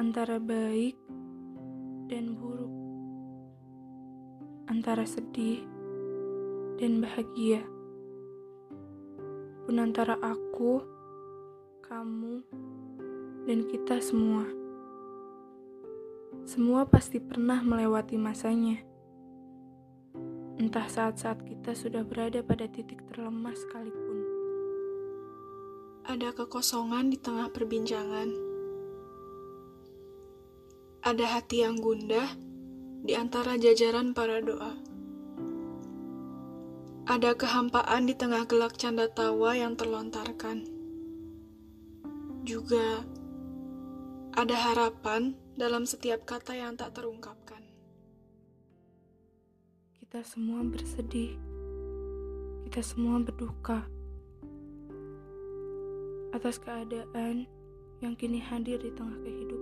antara 0.00 0.40
baik 0.40 0.96
dan 2.08 2.32
buruk, 2.32 2.72
antara 4.64 5.04
sedih 5.04 5.68
dan 6.80 7.04
bahagia, 7.04 7.60
pun 9.68 9.76
antara 9.76 10.16
aku, 10.24 10.80
kamu, 11.84 12.40
dan 13.44 13.68
kita 13.68 14.00
semua. 14.00 14.48
Semua 16.48 16.88
pasti 16.88 17.20
pernah 17.20 17.60
melewati 17.60 18.16
masanya. 18.16 18.80
Entah 20.56 20.88
saat-saat 20.88 21.44
kita 21.44 21.76
sudah 21.76 22.00
berada 22.00 22.40
pada 22.40 22.64
titik 22.64 23.04
terlemah 23.12 23.52
sekalipun. 23.52 24.18
Ada 26.08 26.32
kekosongan 26.32 27.12
di 27.12 27.20
tengah 27.20 27.52
perbincangan 27.52 28.51
ada 31.02 31.26
hati 31.26 31.66
yang 31.66 31.82
gundah 31.82 32.30
di 33.02 33.18
antara 33.18 33.58
jajaran 33.58 34.14
para 34.14 34.38
doa. 34.38 34.78
Ada 37.10 37.34
kehampaan 37.34 38.06
di 38.06 38.14
tengah 38.14 38.46
gelak 38.46 38.78
canda 38.78 39.10
tawa 39.10 39.58
yang 39.58 39.74
terlontarkan. 39.74 40.62
Juga 42.46 43.02
ada 44.38 44.54
harapan 44.54 45.34
dalam 45.58 45.90
setiap 45.90 46.22
kata 46.22 46.54
yang 46.54 46.78
tak 46.78 46.94
terungkapkan. 46.94 47.66
Kita 49.98 50.22
semua 50.22 50.62
bersedih. 50.62 51.34
Kita 52.70 52.78
semua 52.78 53.18
berduka 53.18 53.82
atas 56.30 56.62
keadaan 56.62 57.50
yang 57.98 58.14
kini 58.14 58.38
hadir 58.38 58.78
di 58.78 58.94
tengah 58.94 59.18
kehidupan 59.20 59.61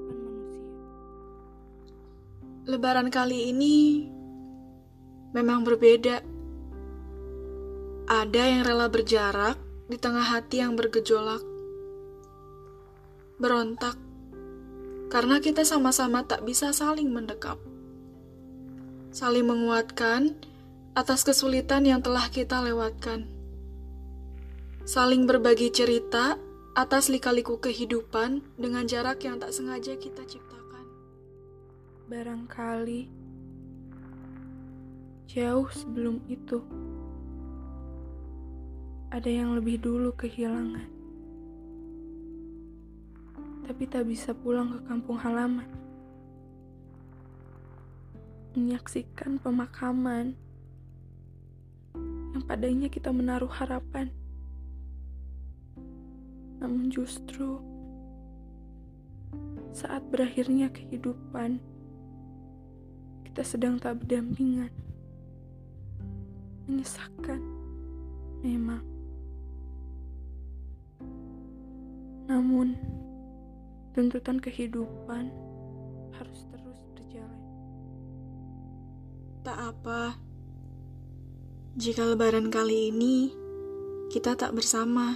Lebaran 2.69 3.09
kali 3.09 3.49
ini 3.49 4.05
memang 5.33 5.65
berbeda. 5.65 6.21
Ada 8.11 8.43
yang 8.53 8.63
rela 8.69 8.93
berjarak 8.93 9.57
di 9.89 9.97
tengah 9.97 10.27
hati 10.29 10.61
yang 10.61 10.77
bergejolak, 10.77 11.41
berontak 13.41 13.97
karena 15.11 15.43
kita 15.43 15.67
sama-sama 15.67 16.23
tak 16.23 16.47
bisa 16.47 16.71
saling 16.71 17.11
mendekap, 17.11 17.57
saling 19.11 19.43
menguatkan 19.49 20.37
atas 20.93 21.25
kesulitan 21.25 21.89
yang 21.89 22.05
telah 22.05 22.29
kita 22.29 22.61
lewatkan, 22.61 23.25
saling 24.85 25.25
berbagi 25.25 25.73
cerita 25.73 26.37
atas 26.77 27.11
lika-liku 27.11 27.59
kehidupan 27.59 28.45
dengan 28.61 28.87
jarak 28.87 29.25
yang 29.27 29.41
tak 29.41 29.51
sengaja 29.51 29.99
kita 29.99 30.23
ciptakan. 30.29 30.60
Barangkali 32.11 33.07
jauh 35.31 35.71
sebelum 35.71 36.19
itu 36.27 36.59
ada 39.15 39.31
yang 39.31 39.55
lebih 39.55 39.79
dulu 39.79 40.11
kehilangan, 40.19 40.91
tapi 43.63 43.87
tak 43.87 44.11
bisa 44.11 44.35
pulang 44.35 44.75
ke 44.75 44.91
kampung 44.91 45.23
halaman. 45.23 45.71
Menyaksikan 48.59 49.39
pemakaman 49.39 50.35
yang 52.35 52.43
padanya 52.43 52.91
kita 52.91 53.15
menaruh 53.15 53.55
harapan, 53.55 54.11
namun 56.59 56.91
justru 56.91 57.63
saat 59.71 60.03
berakhirnya 60.11 60.75
kehidupan 60.75 61.63
kita 63.31 63.47
sedang 63.47 63.79
tak 63.79 64.03
berdampingan. 64.03 64.75
Menyesakkan, 66.67 67.39
memang. 68.43 68.83
Namun, 72.27 72.75
tuntutan 73.95 74.43
kehidupan 74.43 75.31
harus 76.19 76.43
terus 76.51 76.79
berjalan. 76.91 77.43
Tak 79.47 79.59
apa, 79.79 80.19
jika 81.79 82.03
lebaran 82.11 82.51
kali 82.51 82.91
ini 82.91 83.31
kita 84.11 84.35
tak 84.35 84.59
bersama. 84.59 85.15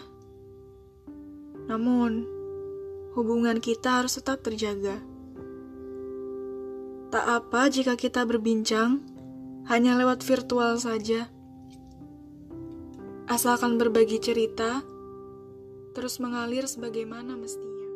Namun, 1.67 2.23
hubungan 3.19 3.59
kita 3.59 4.07
harus 4.07 4.23
tetap 4.23 4.47
terjaga. 4.47 5.14
Tak 7.15 7.31
apa 7.31 7.71
jika 7.71 7.95
kita 7.95 8.27
berbincang 8.27 8.99
hanya 9.71 9.95
lewat 9.95 10.27
virtual 10.27 10.83
saja. 10.83 11.31
Asalkan 13.31 13.79
berbagi 13.79 14.19
cerita, 14.19 14.83
terus 15.95 16.19
mengalir 16.19 16.67
sebagaimana 16.67 17.39
mestinya. 17.39 17.87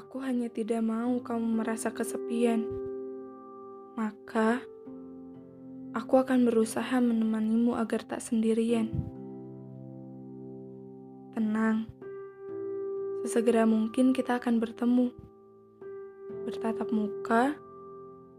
Aku 0.00 0.24
hanya 0.24 0.48
tidak 0.48 0.80
mau 0.80 1.20
kamu 1.20 1.60
merasa 1.60 1.92
kesepian. 1.92 2.64
Maka, 3.92 4.64
aku 5.92 6.14
akan 6.16 6.48
berusaha 6.48 7.04
menemanimu 7.04 7.76
agar 7.76 8.08
tak 8.08 8.24
sendirian. 8.24 8.88
Tenang, 11.36 11.84
sesegera 13.28 13.68
mungkin 13.68 14.16
kita 14.16 14.40
akan 14.40 14.64
bertemu, 14.64 15.12
bertatap 16.48 16.88
muka, 16.88 17.67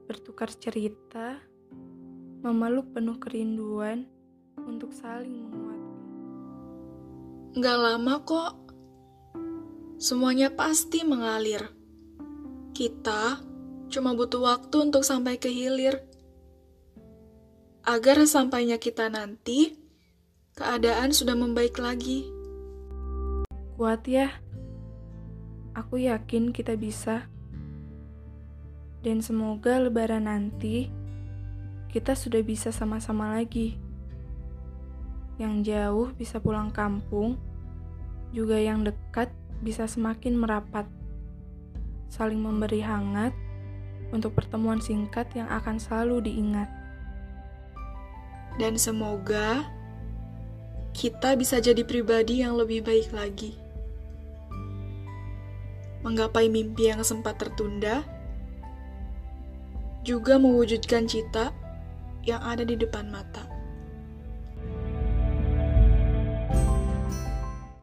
bertukar 0.09 0.49
cerita, 0.49 1.37
memeluk 2.41 2.97
penuh 2.97 3.21
kerinduan 3.21 4.09
untuk 4.57 4.89
saling 4.89 5.45
menguatkan. 5.53 6.01
Gak 7.61 7.77
lama 7.77 8.15
kok, 8.25 8.53
semuanya 10.01 10.49
pasti 10.49 11.05
mengalir. 11.05 11.61
Kita 12.73 13.37
cuma 13.93 14.17
butuh 14.17 14.41
waktu 14.41 14.89
untuk 14.89 15.05
sampai 15.05 15.37
ke 15.37 15.53
hilir. 15.53 16.01
Agar 17.85 18.25
sampainya 18.25 18.81
kita 18.81 19.13
nanti, 19.13 19.77
keadaan 20.57 21.13
sudah 21.13 21.37
membaik 21.37 21.77
lagi. 21.77 22.25
Kuat 23.77 24.09
ya, 24.09 24.33
aku 25.77 26.01
yakin 26.01 26.49
kita 26.49 26.73
bisa. 26.81 27.29
Dan 28.99 29.23
semoga 29.23 29.79
lebaran 29.79 30.27
nanti 30.27 30.91
kita 31.89 32.13
sudah 32.13 32.43
bisa 32.43 32.69
sama-sama 32.69 33.33
lagi. 33.33 33.79
Yang 35.39 35.71
jauh 35.71 36.07
bisa 36.13 36.37
pulang 36.43 36.69
kampung, 36.69 37.39
juga 38.35 38.59
yang 38.59 38.83
dekat 38.83 39.31
bisa 39.63 39.87
semakin 39.87 40.35
merapat. 40.35 40.85
Saling 42.11 42.43
memberi 42.43 42.83
hangat 42.83 43.31
untuk 44.11 44.35
pertemuan 44.35 44.83
singkat 44.83 45.31
yang 45.31 45.47
akan 45.47 45.79
selalu 45.79 46.27
diingat. 46.27 46.67
Dan 48.59 48.75
semoga 48.75 49.63
kita 50.91 51.39
bisa 51.39 51.63
jadi 51.63 51.87
pribadi 51.87 52.43
yang 52.43 52.59
lebih 52.59 52.83
baik 52.83 53.15
lagi. 53.15 53.55
Menggapai 56.03 56.51
mimpi 56.51 56.91
yang 56.91 56.99
sempat 57.07 57.39
tertunda 57.39 58.03
juga 60.03 60.39
mewujudkan 60.39 61.05
cita 61.05 61.51
yang 62.23 62.39
ada 62.43 62.63
di 62.63 62.75
depan 62.79 63.07
mata. 63.11 63.58